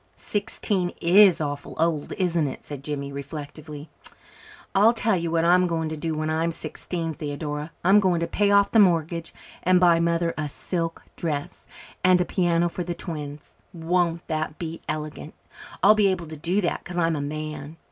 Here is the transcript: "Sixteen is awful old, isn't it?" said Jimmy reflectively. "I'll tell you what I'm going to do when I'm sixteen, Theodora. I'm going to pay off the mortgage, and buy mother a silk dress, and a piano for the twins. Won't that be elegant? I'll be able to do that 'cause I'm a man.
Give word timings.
"Sixteen 0.15 0.93
is 0.99 1.39
awful 1.39 1.75
old, 1.77 2.11
isn't 2.13 2.47
it?" 2.47 2.65
said 2.65 2.83
Jimmy 2.83 3.11
reflectively. 3.11 3.87
"I'll 4.73 4.93
tell 4.93 5.15
you 5.15 5.29
what 5.29 5.45
I'm 5.45 5.67
going 5.67 5.89
to 5.89 5.95
do 5.95 6.15
when 6.15 6.27
I'm 6.27 6.51
sixteen, 6.51 7.13
Theodora. 7.13 7.69
I'm 7.83 7.99
going 7.99 8.19
to 8.21 8.25
pay 8.25 8.49
off 8.49 8.71
the 8.71 8.79
mortgage, 8.79 9.31
and 9.61 9.79
buy 9.79 9.99
mother 9.99 10.33
a 10.39 10.49
silk 10.49 11.03
dress, 11.15 11.67
and 12.03 12.19
a 12.19 12.25
piano 12.25 12.67
for 12.67 12.83
the 12.83 12.95
twins. 12.95 13.53
Won't 13.73 14.27
that 14.27 14.57
be 14.57 14.81
elegant? 14.89 15.35
I'll 15.83 15.93
be 15.93 16.07
able 16.07 16.25
to 16.29 16.35
do 16.35 16.61
that 16.61 16.83
'cause 16.83 16.97
I'm 16.97 17.15
a 17.15 17.21
man. 17.21 17.77